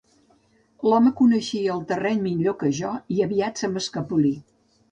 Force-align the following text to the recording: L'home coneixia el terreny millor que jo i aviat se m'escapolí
L'home 0.91 1.11
coneixia 1.19 1.75
el 1.75 1.85
terreny 1.93 2.25
millor 2.25 2.57
que 2.63 2.73
jo 2.81 2.95
i 3.19 3.23
aviat 3.29 3.65
se 3.65 3.73
m'escapolí 3.77 4.37